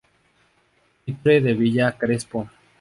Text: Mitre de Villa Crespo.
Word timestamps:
Mitre 1.05 1.37
de 1.41 1.53
Villa 1.53 1.91
Crespo. 1.95 2.47